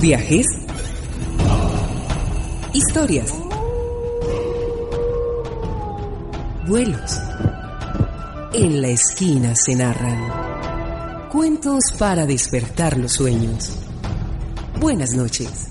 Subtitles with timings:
[0.00, 0.46] Viajes.
[2.72, 3.34] Historias.
[6.66, 7.18] Vuelos.
[8.54, 11.28] En la esquina se narran.
[11.28, 13.76] Cuentos para despertar los sueños.
[14.80, 15.68] Buenas noches.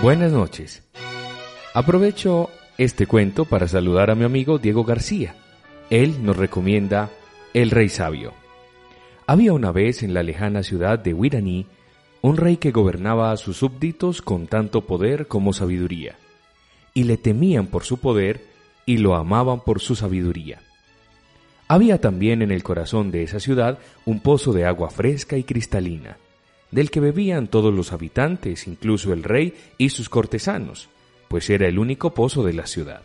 [0.00, 0.80] Buenas noches.
[1.74, 5.36] Aprovecho este cuento para saludar a mi amigo Diego García.
[5.90, 7.10] Él nos recomienda
[7.52, 8.32] El Rey Sabio.
[9.26, 11.66] Había una vez en la lejana ciudad de Wiraní
[12.20, 16.16] un rey que gobernaba a sus súbditos con tanto poder como sabiduría,
[16.94, 18.44] y le temían por su poder
[18.86, 20.60] y lo amaban por su sabiduría.
[21.68, 26.16] Había también en el corazón de esa ciudad un pozo de agua fresca y cristalina,
[26.70, 30.88] del que bebían todos los habitantes, incluso el rey y sus cortesanos,
[31.34, 33.02] pues era el único pozo de la ciudad.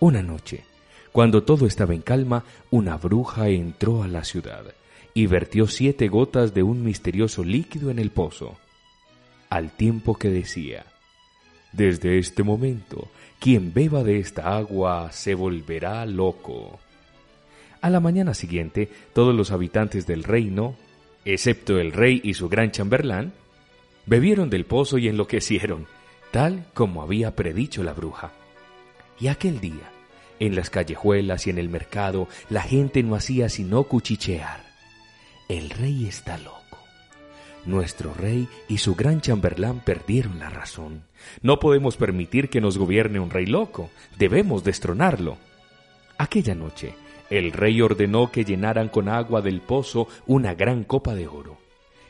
[0.00, 0.64] Una noche,
[1.12, 4.64] cuando todo estaba en calma, una bruja entró a la ciudad
[5.14, 8.56] y vertió siete gotas de un misterioso líquido en el pozo,
[9.50, 10.84] al tiempo que decía,
[11.72, 16.80] Desde este momento, quien beba de esta agua se volverá loco.
[17.80, 20.74] A la mañana siguiente, todos los habitantes del reino,
[21.24, 23.32] excepto el rey y su gran chambelán,
[24.06, 25.86] bebieron del pozo y enloquecieron,
[26.30, 28.32] tal como había predicho la bruja.
[29.20, 29.90] Y aquel día,
[30.38, 34.64] en las callejuelas y en el mercado, la gente no hacía sino cuchichear.
[35.48, 36.58] El rey está loco.
[37.64, 41.02] Nuestro rey y su gran chambelán perdieron la razón.
[41.42, 43.90] No podemos permitir que nos gobierne un rey loco.
[44.16, 45.36] Debemos destronarlo.
[46.16, 46.94] Aquella noche,
[47.30, 51.58] el rey ordenó que llenaran con agua del pozo una gran copa de oro.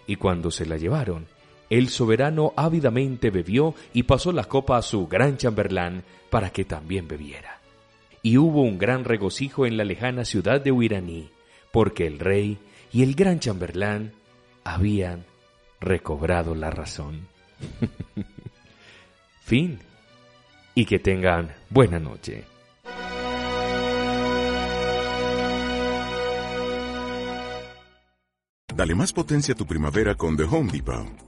[0.06, 1.26] Y cuando se la llevaron,
[1.70, 7.08] el soberano ávidamente bebió y pasó la copa a su gran chambelán para que también
[7.08, 7.60] bebiera.
[8.22, 11.30] Y hubo un gran regocijo en la lejana ciudad de Huiraní,
[11.72, 12.58] porque el rey
[12.92, 14.12] y el gran chambelán
[14.64, 15.24] habían
[15.80, 17.28] recobrado la razón.
[19.44, 19.78] fin.
[20.74, 22.44] Y que tengan buena noche.
[28.74, 31.27] Dale más potencia a tu primavera con The Home Depot.